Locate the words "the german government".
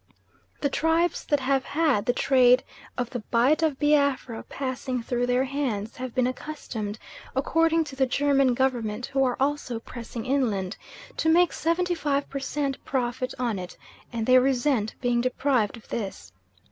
7.95-9.05